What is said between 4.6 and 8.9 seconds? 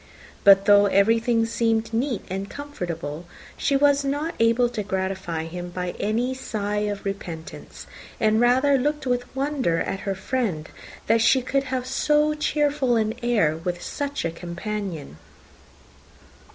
to gratify him by any sigh of repentance; and rather